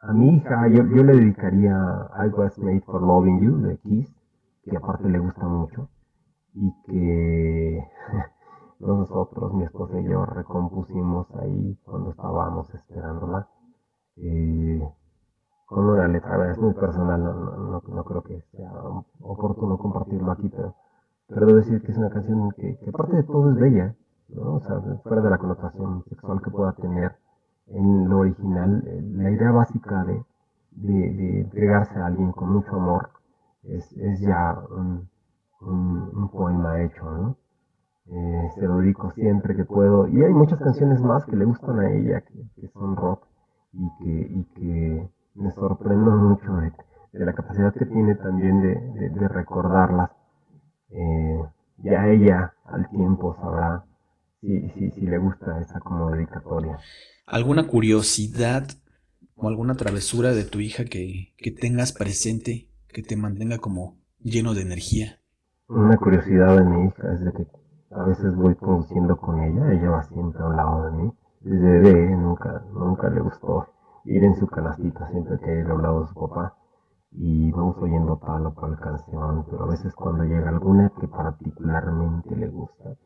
a 0.00 0.12
mi 0.12 0.36
hija, 0.36 0.68
yo, 0.68 0.84
yo, 0.84 1.04
le 1.04 1.16
dedicaría 1.16 1.76
I 2.18 2.28
Was 2.28 2.58
Made 2.58 2.80
for 2.80 3.00
Loving 3.02 3.40
You 3.40 3.56
de 3.58 3.78
Kiss, 3.78 4.14
que 4.64 4.76
aparte 4.76 5.08
le 5.08 5.18
gusta 5.18 5.46
mucho, 5.46 5.88
y 6.54 6.72
que 6.84 7.84
nosotros, 8.80 9.54
mi 9.54 9.64
esposa 9.64 10.00
y 10.00 10.04
yo, 10.04 10.24
recompusimos 10.24 11.26
ahí 11.36 11.78
cuando 11.84 12.10
estábamos 12.10 12.72
esperándola. 12.74 13.48
Eh, 14.16 14.82
con 15.66 15.88
una 15.88 16.08
letra, 16.08 16.50
es 16.50 16.58
muy 16.58 16.74
personal, 16.74 17.22
no, 17.22 17.80
no, 17.80 18.04
creo 18.04 18.22
que 18.22 18.42
sea 18.50 18.72
oportuno 19.20 19.78
compartirlo 19.78 20.32
aquí, 20.32 20.48
pero, 20.48 20.74
pero 21.28 21.46
debo 21.46 21.58
decir 21.58 21.80
que 21.82 21.92
es 21.92 21.98
una 21.98 22.10
canción 22.10 22.50
que, 22.56 22.76
que 22.78 22.90
aparte 22.90 23.16
de 23.16 23.22
todo 23.22 23.50
es 23.50 23.56
bella, 23.56 23.94
¿no? 24.30 24.54
o 24.54 24.60
sea, 24.60 24.80
fuera 25.04 25.22
de 25.22 25.30
la 25.30 25.38
connotación 25.38 26.02
sexual 26.08 26.42
que 26.42 26.50
pueda 26.50 26.72
tener 26.72 27.12
en 27.68 28.08
lo 28.08 28.18
original, 28.18 28.82
eh, 28.86 29.00
la 29.12 29.30
idea 29.30 29.52
básica 29.52 30.04
de, 30.04 30.24
de, 30.72 31.40
entregarse 31.42 31.98
a 31.98 32.06
alguien 32.06 32.32
con 32.32 32.52
mucho 32.52 32.74
amor 32.74 33.10
es, 33.62 33.92
es 33.92 34.20
ya 34.20 34.58
un, 34.70 35.08
un, 35.60 36.30
poema 36.30 36.82
hecho, 36.82 37.04
¿no? 37.04 37.36
Eh, 38.06 38.48
se 38.54 38.62
lo 38.62 38.78
dedico 38.78 39.12
siempre 39.12 39.54
que 39.54 39.64
puedo. 39.64 40.08
Y 40.08 40.22
hay 40.22 40.32
muchas 40.32 40.58
canciones 40.58 41.00
más 41.00 41.24
que 41.26 41.36
le 41.36 41.44
gustan 41.44 41.78
a 41.80 41.92
ella, 41.92 42.22
que, 42.22 42.60
que 42.60 42.68
son 42.68 42.96
rock 42.96 43.26
y 43.72 43.88
que, 43.98 44.32
y 44.32 44.44
que 44.54 45.10
me 45.34 45.52
sorprendo 45.52 46.10
mucho 46.10 46.52
de, 46.56 46.72
la 47.12 47.32
capacidad 47.32 47.72
que 47.74 47.86
tiene 47.86 48.14
también 48.16 48.60
de, 48.62 49.28
recordarlas. 49.28 50.10
Eh, 50.90 51.42
ya 51.78 52.08
ella 52.08 52.52
al 52.64 52.88
tiempo 52.90 53.36
sabrá 53.40 53.84
si, 54.40 54.68
si, 54.70 54.90
si 54.90 55.00
le 55.02 55.18
gusta 55.18 55.60
esa 55.60 55.80
como 55.80 56.10
dedicatoria. 56.10 56.78
¿Alguna 57.26 57.66
curiosidad 57.66 58.64
o 59.36 59.48
alguna 59.48 59.76
travesura 59.76 60.32
de 60.32 60.44
tu 60.44 60.60
hija 60.60 60.84
que, 60.84 61.32
que 61.38 61.50
tengas 61.50 61.92
presente, 61.92 62.68
que 62.88 63.02
te 63.02 63.16
mantenga 63.16 63.58
como 63.58 63.98
lleno 64.20 64.54
de 64.54 64.62
energía? 64.62 65.19
Una 65.70 65.96
curiosidad 65.96 66.56
de 66.56 66.64
mi 66.64 66.86
hija 66.86 67.12
es 67.12 67.24
de 67.24 67.32
que 67.32 67.46
a 67.92 68.02
veces 68.02 68.34
voy 68.34 68.56
conduciendo 68.56 69.16
con 69.16 69.38
ella, 69.40 69.72
ella 69.72 69.90
va 69.90 70.02
siempre 70.02 70.42
a 70.42 70.46
un 70.46 70.56
lado 70.56 70.86
de 70.86 70.90
mí. 70.90 71.12
Desde 71.42 71.78
bebé 71.78 72.16
nunca, 72.16 72.64
nunca 72.72 73.08
le 73.08 73.20
gustó 73.20 73.68
ir 74.04 74.24
en 74.24 74.34
su 74.34 74.48
canastita 74.48 75.08
siempre 75.10 75.38
que 75.38 75.60
he 75.60 75.62
hablado 75.62 76.00
de 76.00 76.08
su 76.08 76.14
papá 76.14 76.56
y 77.12 77.52
vamos 77.52 77.76
oyendo 77.78 78.18
tal 78.18 78.46
o 78.46 78.54
cual 78.56 78.80
canción, 78.80 79.46
pero 79.48 79.62
a 79.62 79.68
veces 79.68 79.94
cuando 79.94 80.24
llega 80.24 80.48
alguna 80.48 80.90
que 81.00 81.06
particularmente 81.06 82.34
le 82.34 82.48
gusta 82.48 82.96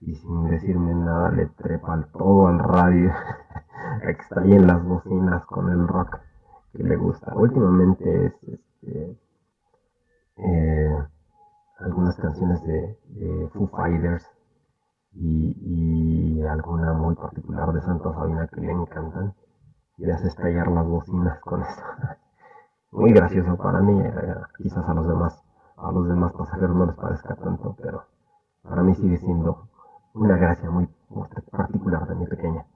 y 0.00 0.16
sin 0.16 0.48
decirme 0.48 0.92
nada 0.92 1.30
le 1.30 1.46
trepa 1.46 1.92
al 1.94 2.10
todo 2.10 2.48
al 2.48 2.58
radio, 2.58 3.12
en 4.46 4.66
las 4.66 4.84
bocinas 4.84 5.46
con 5.46 5.68
el 5.70 5.86
rock 5.86 6.18
que 6.72 6.82
le 6.82 6.96
gusta. 6.96 7.36
Últimamente 7.36 8.26
es 8.26 8.34
este, 8.42 9.16
eh, 10.38 10.96
algunas 11.80 12.16
canciones 12.16 12.62
de, 12.64 12.98
Foo 13.52 13.66
Fighters 13.68 14.26
y, 15.12 16.42
alguna 16.42 16.92
muy 16.92 17.14
particular 17.14 17.72
de 17.72 17.80
Santa 17.82 18.12
Sabina 18.12 18.48
que 18.48 18.60
le 18.60 18.72
encantan 18.72 19.34
y 19.98 20.10
hace 20.10 20.28
estallar 20.28 20.68
las 20.68 20.86
bocinas 20.86 21.38
con 21.40 21.62
eso. 21.62 21.82
Muy 22.92 23.12
gracioso 23.12 23.56
para 23.56 23.80
mí, 23.80 24.00
eh, 24.00 24.34
quizás 24.58 24.88
a 24.88 24.94
los 24.94 25.06
demás, 25.06 25.40
a 25.76 25.92
los 25.92 26.08
demás 26.08 26.32
pasajeros 26.32 26.74
no 26.74 26.86
les 26.86 26.96
parezca 26.96 27.36
tanto, 27.36 27.76
pero 27.80 28.02
para 28.62 28.82
mí 28.82 28.94
sigue 28.96 29.16
siendo 29.18 29.68
una 30.14 30.36
gracia 30.36 30.68
muy 30.70 30.88
particular 31.52 32.08
de 32.08 32.14
mi 32.16 32.26
pequeña. 32.26 32.66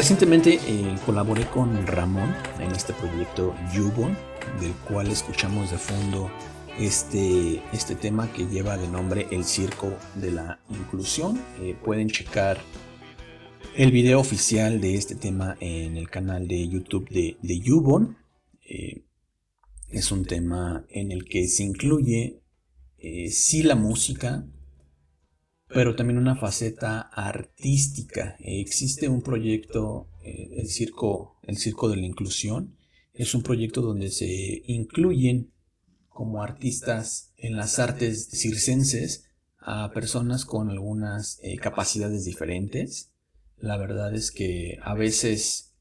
Recientemente 0.00 0.58
eh, 0.66 0.96
colaboré 1.04 1.44
con 1.44 1.86
Ramón 1.86 2.34
en 2.58 2.72
este 2.72 2.94
proyecto 2.94 3.54
Yubon, 3.74 4.16
del 4.58 4.72
cual 4.88 5.08
escuchamos 5.08 5.70
de 5.70 5.76
fondo 5.76 6.30
este, 6.78 7.60
este 7.74 7.96
tema 7.96 8.32
que 8.32 8.46
lleva 8.46 8.78
de 8.78 8.88
nombre 8.88 9.26
El 9.30 9.44
Circo 9.44 9.94
de 10.14 10.30
la 10.30 10.58
Inclusión. 10.70 11.38
Eh, 11.60 11.76
pueden 11.84 12.08
checar 12.08 12.58
el 13.76 13.92
video 13.92 14.20
oficial 14.20 14.80
de 14.80 14.94
este 14.94 15.16
tema 15.16 15.58
en 15.60 15.98
el 15.98 16.08
canal 16.08 16.48
de 16.48 16.66
YouTube 16.66 17.06
de, 17.10 17.36
de 17.42 17.60
Yubon. 17.60 18.16
Eh, 18.64 19.02
es 19.90 20.10
un 20.12 20.24
tema 20.24 20.82
en 20.88 21.12
el 21.12 21.26
que 21.26 21.46
se 21.46 21.62
incluye 21.62 22.40
sí 23.28 23.62
la 23.62 23.74
música, 23.74 24.46
pero 25.72 25.94
también 25.94 26.18
una 26.18 26.36
faceta 26.36 27.00
artística. 27.00 28.36
Existe 28.40 29.08
un 29.08 29.22
proyecto, 29.22 30.08
eh, 30.24 30.50
el, 30.56 30.68
circo, 30.68 31.38
el 31.42 31.56
Circo 31.56 31.88
de 31.88 31.96
la 31.96 32.06
Inclusión, 32.06 32.76
es 33.14 33.34
un 33.34 33.42
proyecto 33.42 33.80
donde 33.80 34.10
se 34.10 34.62
incluyen 34.66 35.52
como 36.08 36.42
artistas 36.42 37.32
en 37.36 37.56
las 37.56 37.78
artes 37.78 38.28
circenses 38.30 39.24
a 39.58 39.90
personas 39.92 40.44
con 40.44 40.70
algunas 40.70 41.38
eh, 41.42 41.56
capacidades 41.56 42.24
diferentes. 42.24 43.12
La 43.56 43.76
verdad 43.76 44.14
es 44.14 44.30
que 44.30 44.78
a 44.82 44.94
veces 44.94 45.74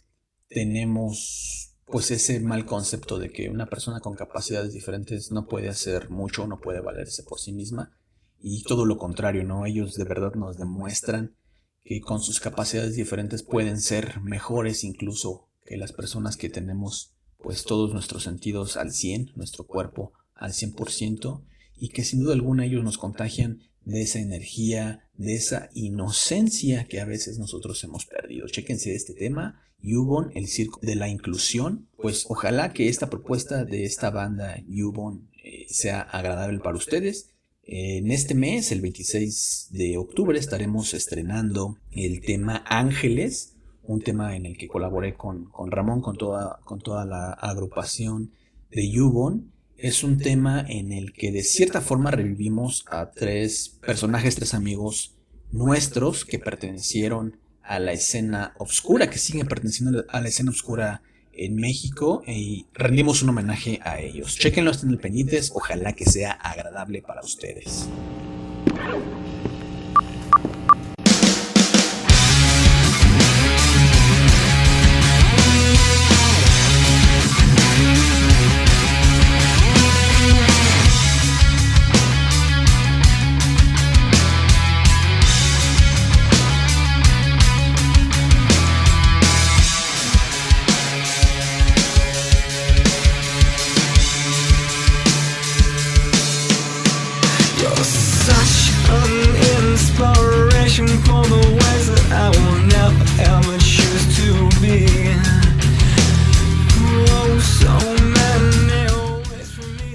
tenemos 0.49 1.75
pues 1.85 2.11
ese 2.11 2.39
mal 2.39 2.65
concepto 2.65 3.17
de 3.17 3.31
que 3.31 3.49
una 3.49 3.65
persona 3.65 3.99
con 3.99 4.15
capacidades 4.15 4.73
diferentes 4.73 5.31
no 5.31 5.47
puede 5.47 5.69
hacer 5.69 6.11
mucho, 6.11 6.45
no 6.45 6.59
puede 6.59 6.81
valerse 6.81 7.23
por 7.23 7.39
sí 7.39 7.51
misma 7.51 7.98
y 8.41 8.63
todo 8.63 8.85
lo 8.85 8.97
contrario, 8.97 9.43
¿no? 9.43 9.65
Ellos 9.65 9.95
de 9.95 10.03
verdad 10.03 10.33
nos 10.35 10.57
demuestran 10.57 11.35
que 11.83 12.01
con 12.01 12.21
sus 12.21 12.39
capacidades 12.39 12.95
diferentes 12.95 13.43
pueden 13.43 13.79
ser 13.79 14.21
mejores 14.21 14.83
incluso 14.83 15.49
que 15.65 15.77
las 15.77 15.91
personas 15.91 16.37
que 16.37 16.49
tenemos 16.49 17.15
pues 17.37 17.63
todos 17.63 17.93
nuestros 17.93 18.23
sentidos 18.23 18.77
al 18.77 18.91
100, 18.91 19.31
nuestro 19.35 19.65
cuerpo 19.65 20.13
al 20.35 20.51
100% 20.51 21.43
y 21.77 21.89
que 21.89 22.03
sin 22.03 22.21
duda 22.21 22.33
alguna 22.33 22.65
ellos 22.65 22.83
nos 22.83 22.97
contagian 22.97 23.61
de 23.85 24.01
esa 24.01 24.19
energía, 24.19 25.07
de 25.15 25.35
esa 25.35 25.69
inocencia 25.73 26.85
que 26.85 26.99
a 26.99 27.05
veces 27.05 27.39
nosotros 27.39 27.83
hemos 27.83 28.05
perdido. 28.05 28.47
Chéquense 28.47 28.93
este 28.93 29.13
tema, 29.13 29.63
Yubon, 29.81 30.31
el 30.35 30.47
circo 30.47 30.79
de 30.81 30.95
la 30.95 31.07
inclusión. 31.07 31.87
Pues 31.97 32.25
ojalá 32.27 32.73
que 32.73 32.89
esta 32.89 33.09
propuesta 33.09 33.65
de 33.65 33.85
esta 33.85 34.09
banda 34.09 34.61
Yubon 34.67 35.29
eh, 35.43 35.65
sea 35.69 36.01
agradable 36.01 36.59
para 36.59 36.77
ustedes. 36.77 37.31
En 37.71 38.09
este 38.09 38.33
mes, 38.33 38.71
el 38.71 38.81
26 38.81 39.67
de 39.69 39.95
octubre, 39.99 40.39
estaremos 40.39 40.95
estrenando 40.95 41.77
el 41.91 42.19
tema 42.21 42.63
Ángeles, 42.65 43.53
un 43.83 44.01
tema 44.01 44.35
en 44.35 44.47
el 44.47 44.57
que 44.57 44.67
colaboré 44.67 45.13
con, 45.13 45.51
con 45.51 45.69
Ramón, 45.69 46.01
con 46.01 46.17
toda, 46.17 46.61
con 46.65 46.79
toda 46.79 47.05
la 47.05 47.29
agrupación 47.31 48.31
de 48.71 48.89
Yubon. 48.89 49.51
Es 49.77 50.03
un 50.03 50.17
tema 50.17 50.65
en 50.67 50.91
el 50.91 51.13
que 51.13 51.31
de 51.31 51.43
cierta 51.43 51.79
forma 51.79 52.09
revivimos 52.09 52.85
a 52.89 53.11
tres 53.11 53.77
personajes, 53.85 54.33
tres 54.33 54.55
amigos 54.55 55.13
nuestros 55.51 56.25
que 56.25 56.39
pertenecieron 56.39 57.37
a 57.61 57.77
la 57.77 57.93
escena 57.93 58.55
oscura, 58.57 59.11
que 59.11 59.19
siguen 59.19 59.45
perteneciendo 59.45 60.05
a 60.09 60.21
la 60.21 60.29
escena 60.29 60.49
oscura 60.49 61.03
en 61.45 61.55
México 61.55 62.23
y 62.27 62.65
rendimos 62.73 63.21
un 63.23 63.29
homenaje 63.29 63.79
a 63.83 63.99
ellos. 63.99 64.37
Chequenlo, 64.37 64.71
estén 64.71 64.97
pendientes, 64.97 65.51
ojalá 65.53 65.93
que 65.93 66.05
sea 66.05 66.31
agradable 66.31 67.01
para 67.01 67.21
ustedes. 67.21 67.87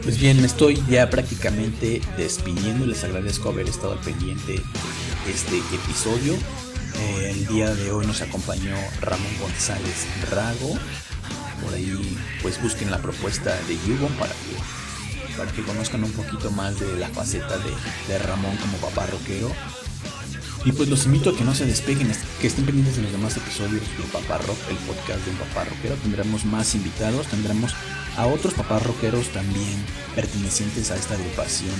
Pues 0.02 0.18
bien, 0.18 0.40
me 0.40 0.46
estoy 0.46 0.82
ya 0.88 1.10
prácticamente 1.10 2.00
despidiendo. 2.16 2.86
Les 2.86 3.04
agradezco 3.04 3.50
haber 3.50 3.68
estado 3.68 3.92
al 3.92 4.00
pendiente 4.00 4.52
de 4.54 5.32
este 5.32 5.58
episodio. 5.74 6.34
Eh, 6.34 7.30
el 7.30 7.46
día 7.46 7.74
de 7.74 7.90
hoy 7.90 8.06
nos 8.06 8.20
acompañó 8.22 8.74
Ramón 9.00 9.38
González 9.40 10.06
Rago. 10.30 10.78
Por 11.62 11.74
ahí, 11.74 12.18
pues 12.42 12.62
busquen 12.62 12.90
la 12.90 12.98
propuesta 12.98 13.54
de 13.68 13.76
Yugon 13.86 14.12
para 14.14 14.32
que, 14.32 14.73
para 15.36 15.50
que 15.52 15.62
conozcan 15.62 16.04
un 16.04 16.12
poquito 16.12 16.50
más 16.50 16.78
de 16.78 16.98
la 16.98 17.08
faceta 17.08 17.58
de, 17.58 18.18
Ramón 18.18 18.56
como 18.56 18.78
papá 18.78 19.06
rockero 19.06 19.50
y 20.64 20.72
pues 20.72 20.88
los 20.88 21.04
invito 21.04 21.30
a 21.30 21.36
que 21.36 21.44
no 21.44 21.54
se 21.54 21.66
despeguen, 21.66 22.10
que 22.40 22.46
estén 22.46 22.64
pendientes 22.64 22.96
de 22.96 23.02
los 23.02 23.12
demás 23.12 23.36
episodios 23.36 23.82
de 23.82 24.04
Papá 24.10 24.38
Rock, 24.38 24.56
el 24.70 24.76
podcast 24.76 25.22
de 25.22 25.30
un 25.32 25.36
papá 25.36 25.64
rockero. 25.64 25.94
Tendremos 25.96 26.46
más 26.46 26.74
invitados, 26.74 27.26
tendremos 27.26 27.74
a 28.16 28.26
otros 28.26 28.54
papás 28.54 28.82
rockeros 28.82 29.28
también 29.28 29.84
pertenecientes 30.14 30.90
a 30.90 30.96
esta 30.96 31.14
agrupación 31.14 31.74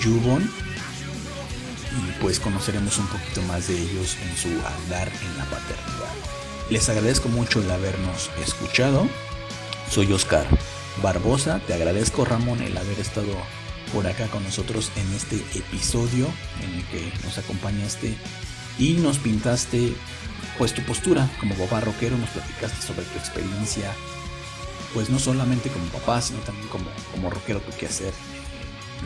Yubon. 0.00 0.42
Y 0.42 2.20
pues 2.20 2.40
conoceremos 2.40 2.98
un 2.98 3.06
poquito 3.06 3.42
más 3.42 3.68
de 3.68 3.80
ellos 3.80 4.16
en 4.20 4.36
su 4.36 4.48
andar 4.48 5.08
en 5.08 5.38
la 5.38 5.44
paternidad. 5.44 6.12
Les 6.68 6.88
agradezco 6.88 7.28
mucho 7.28 7.60
el 7.60 7.70
habernos 7.70 8.28
escuchado. 8.44 9.08
Soy 9.88 10.12
Oscar 10.12 10.48
Barbosa. 11.02 11.60
Te 11.66 11.74
agradezco 11.74 12.24
Ramón 12.24 12.60
el 12.62 12.76
haber 12.76 12.98
estado 12.98 13.32
por 13.92 14.06
acá 14.06 14.26
con 14.28 14.42
nosotros 14.44 14.90
en 14.96 15.12
este 15.14 15.36
episodio 15.58 16.26
en 16.62 16.74
el 16.74 16.84
que 16.86 17.12
nos 17.24 17.38
acompañaste 17.38 18.16
y 18.78 18.94
nos 18.94 19.18
pintaste 19.18 19.94
pues 20.58 20.72
tu 20.72 20.82
postura 20.82 21.28
como 21.38 21.54
papá 21.54 21.80
rockero, 21.80 22.16
nos 22.16 22.30
platicaste 22.30 22.82
sobre 22.82 23.02
tu 23.02 23.18
experiencia, 23.18 23.92
pues 24.94 25.10
no 25.10 25.18
solamente 25.18 25.68
como 25.68 25.84
papá, 25.86 26.20
sino 26.20 26.40
también 26.40 26.68
como, 26.68 26.86
como 27.12 27.30
rockero, 27.30 27.60
tu 27.60 27.76
quehacer 27.76 28.12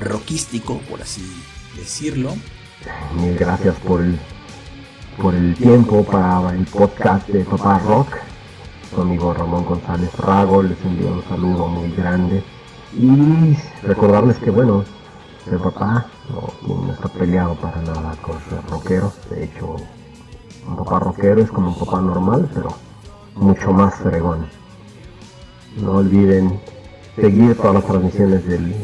rockístico, 0.01 0.79
por 0.89 1.03
así 1.03 1.23
decirlo. 1.77 2.37
Mil 3.17 3.37
gracias 3.37 3.77
por 3.77 4.01
el, 4.01 4.19
por 5.21 5.35
el 5.35 5.55
tiempo 5.57 6.05
para 6.05 6.55
el 6.55 6.65
podcast 6.67 7.29
de 7.29 7.45
Papá 7.45 7.81
Rock. 7.81 8.30
Su 8.91 9.03
amigo 9.03 9.33
Ramón 9.33 9.65
González 9.65 10.13
Rago 10.19 10.63
les 10.63 10.85
envío 10.85 11.13
un 11.13 11.23
saludo 11.23 11.69
muy 11.69 11.93
grande 11.93 12.43
y 12.93 13.57
recordarles 13.87 14.37
que, 14.39 14.51
bueno, 14.51 14.85
el 15.49 15.59
papá 15.59 16.07
no, 16.29 16.93
está 16.93 17.09
peleado 17.09 17.55
para 17.55 17.81
nada 17.83 18.17
con 18.21 18.37
ser 18.49 18.61
rockero. 18.69 19.13
De 19.31 19.45
hecho, 19.45 19.77
un 20.67 20.77
papá 20.77 20.99
rockero 20.99 21.41
es 21.41 21.51
como 21.53 21.69
un 21.69 21.79
papá 21.79 22.01
normal, 22.01 22.51
pero 22.53 22.71
mucho 23.37 23.73
más 23.73 23.95
fregón. 23.95 24.47
No 25.77 25.93
olviden 25.93 26.61
seguir 27.15 27.57
todas 27.57 27.75
las 27.75 27.87
transmisiones 27.87 28.45
del 28.45 28.75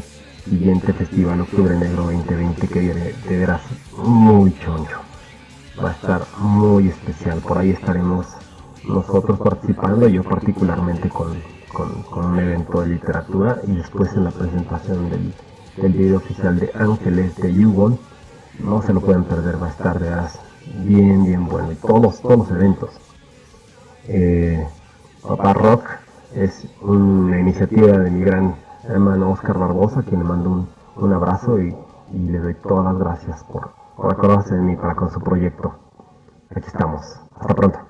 siguiente 0.45 0.93
festival 0.93 1.41
Octubre 1.41 1.77
Negro 1.77 2.05
2020 2.05 2.69
que 2.69 2.81
de 2.81 3.39
veras 3.39 3.63
muy 3.97 4.57
choncho. 4.61 5.01
Va 5.83 5.91
a 5.91 5.93
estar 5.93 6.23
muy 6.39 6.89
especial. 6.89 7.41
Por 7.41 7.59
ahí 7.59 7.71
estaremos 7.71 8.27
nosotros 8.87 9.39
participando, 9.39 10.09
yo 10.09 10.23
particularmente 10.23 11.09
con 11.09 11.37
con, 11.77 12.25
un 12.25 12.39
evento 12.39 12.81
de 12.81 12.89
literatura 12.89 13.61
y 13.67 13.77
después 13.77 14.13
en 14.15 14.25
la 14.25 14.31
presentación 14.31 15.11
del, 15.11 15.35
del 15.77 15.93
video 15.93 16.17
oficial 16.17 16.59
de 16.59 16.71
Ángeles 16.75 17.37
de 17.37 17.53
Yugon. 17.53 17.99
No 18.61 18.81
se 18.81 18.95
lo 18.95 19.01
pueden 19.01 19.25
perder, 19.25 19.63
va 19.63 19.67
a 19.67 19.71
estar 19.71 19.99
de 19.99 20.11
bien, 20.85 21.25
bien 21.25 21.47
bueno. 21.47 21.73
Y 21.73 21.75
todos, 21.77 22.21
todos 22.21 22.39
los 22.39 22.51
eventos. 22.51 22.91
Eh, 24.09 24.67
Papá 25.23 25.53
Rock 25.53 25.85
es 26.35 26.67
una 26.81 27.39
iniciativa 27.39 27.99
de 27.99 28.11
mi 28.11 28.25
gran 28.25 28.55
hermano 28.85 29.33
Oscar 29.33 29.59
Barbosa, 29.59 30.03
quien 30.03 30.21
le 30.21 30.25
mando 30.25 30.51
un, 30.51 30.69
un 30.97 31.13
abrazo 31.13 31.61
y, 31.61 31.77
y, 32.13 32.19
le 32.19 32.39
doy 32.39 32.55
todas 32.55 32.85
las 32.85 32.99
gracias 32.99 33.45
por, 33.45 33.73
por 33.97 34.13
acordarse 34.13 34.55
de 34.55 34.63
mí 34.63 34.77
para 34.77 34.95
con 34.95 35.11
su 35.11 35.21
proyecto. 35.21 35.75
Aquí 36.55 36.69
estamos. 36.69 37.03
Hasta 37.39 37.55
pronto. 37.55 37.86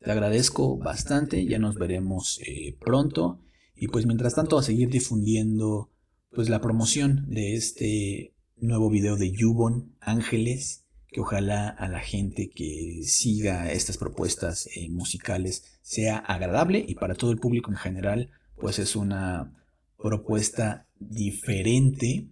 Te 0.00 0.10
agradezco 0.10 0.78
bastante, 0.78 1.44
ya 1.44 1.58
nos 1.58 1.76
veremos 1.76 2.40
eh, 2.46 2.74
pronto. 2.80 3.38
Y 3.76 3.88
pues 3.88 4.06
mientras 4.06 4.34
tanto 4.34 4.58
a 4.58 4.62
seguir 4.62 4.88
difundiendo 4.88 5.90
pues 6.30 6.48
la 6.48 6.60
promoción 6.60 7.26
de 7.28 7.54
este 7.54 8.34
nuevo 8.56 8.88
video 8.88 9.16
de 9.16 9.30
Yubon 9.30 9.94
Ángeles, 10.00 10.84
que 11.08 11.20
ojalá 11.20 11.68
a 11.68 11.88
la 11.88 12.00
gente 12.00 12.50
que 12.50 13.02
siga 13.04 13.70
estas 13.72 13.98
propuestas 13.98 14.68
eh, 14.74 14.88
musicales 14.88 15.64
sea 15.82 16.18
agradable 16.18 16.84
y 16.86 16.94
para 16.94 17.14
todo 17.14 17.32
el 17.32 17.38
público 17.38 17.70
en 17.70 17.76
general 17.76 18.30
pues 18.56 18.78
es 18.78 18.94
una 18.96 19.52
propuesta 19.98 20.86
diferente 20.98 22.28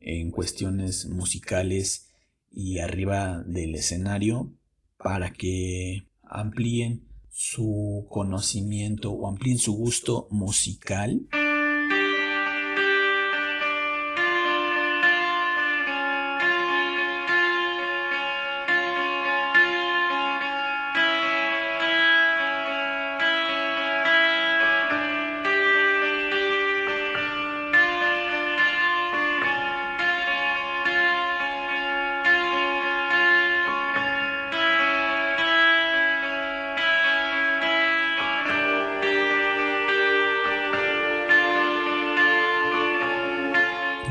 en 0.00 0.30
cuestiones 0.30 1.06
musicales 1.06 2.08
y 2.50 2.78
arriba 2.78 3.42
del 3.44 3.74
escenario 3.74 4.52
para 4.98 5.32
que 5.32 6.06
amplíen 6.22 7.07
su 7.40 8.04
conocimiento 8.10 9.12
o 9.12 9.28
amplíen 9.28 9.58
su 9.58 9.72
gusto 9.72 10.26
musical. 10.32 11.20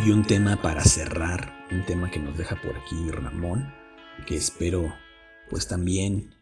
Y 0.07 0.11
un 0.11 0.25
tema 0.25 0.61
para 0.61 0.85
cerrar, 0.85 1.67
un 1.69 1.85
tema 1.85 2.09
que 2.09 2.21
nos 2.21 2.37
deja 2.37 2.55
por 2.61 2.77
aquí 2.77 3.11
Ramón, 3.11 3.73
que 4.25 4.37
espero 4.37 4.95
pues 5.49 5.67
también 5.67 6.33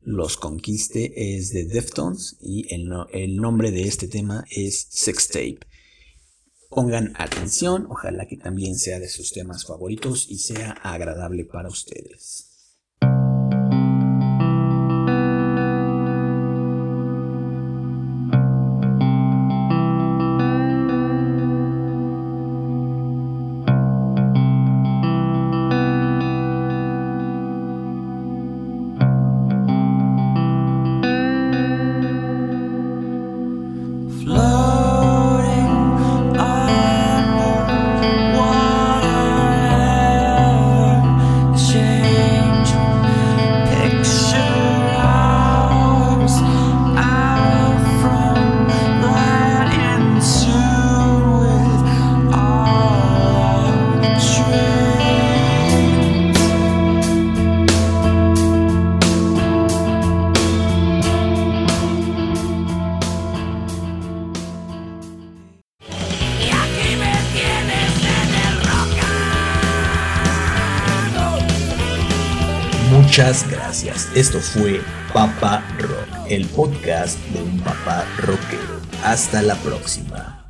los 0.00 0.36
conquiste, 0.36 1.34
es 1.36 1.52
de 1.52 1.64
Deftones 1.64 2.36
y 2.40 2.72
el, 2.72 2.88
el 3.12 3.34
nombre 3.38 3.72
de 3.72 3.88
este 3.88 4.06
tema 4.06 4.44
es 4.52 4.86
Sex 4.90 5.26
Tape. 5.30 5.58
Pongan 6.70 7.12
atención, 7.16 7.88
ojalá 7.90 8.28
que 8.28 8.36
también 8.36 8.76
sea 8.76 9.00
de 9.00 9.08
sus 9.08 9.32
temas 9.32 9.66
favoritos 9.66 10.30
y 10.30 10.38
sea 10.38 10.70
agradable 10.70 11.44
para 11.44 11.70
ustedes. 11.70 12.47
Muchas 73.18 73.50
gracias. 73.50 74.08
Esto 74.14 74.38
fue 74.38 74.80
Papa 75.12 75.60
Rock, 75.80 76.30
el 76.30 76.46
podcast 76.46 77.18
de 77.30 77.42
un 77.42 77.58
papá 77.62 78.06
rockero. 78.18 78.80
Hasta 79.02 79.42
la 79.42 79.56
próxima. 79.56 80.48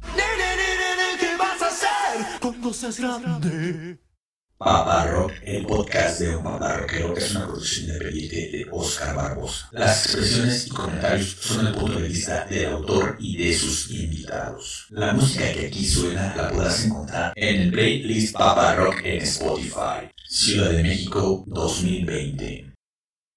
Papa 4.59 5.07
Rock, 5.07 5.35
el 5.45 5.65
podcast 5.67 6.19
de 6.19 6.35
un 6.35 6.43
papá 6.43 6.79
rockero, 6.79 7.17
es 7.17 7.31
una 7.31 7.47
producción 7.47 7.87
independiente 7.87 8.51
de 8.51 8.67
Oscar 8.73 9.15
Barbosa. 9.15 9.69
Las 9.71 10.05
expresiones 10.05 10.67
y 10.67 10.71
comentarios 10.71 11.37
son 11.41 11.69
el 11.69 11.75
punto 11.75 12.01
de 12.01 12.09
vista 12.09 12.45
del 12.45 12.73
autor 12.73 13.17
y 13.21 13.37
de 13.37 13.57
sus 13.57 13.89
invitados. 13.93 14.89
La 14.91 15.13
música 15.13 15.53
que 15.53 15.69
aquí 15.69 15.87
suena 15.87 16.35
la 16.35 16.51
podrás 16.51 16.85
encontrar 16.85 17.33
en 17.37 17.61
el 17.61 17.71
playlist 17.71 18.37
Papa 18.37 18.75
Rock 18.75 18.97
en 19.05 19.23
Spotify. 19.23 20.11
Ciudad 20.27 20.71
de 20.71 20.83
México 20.83 21.45
2020. 21.47 22.68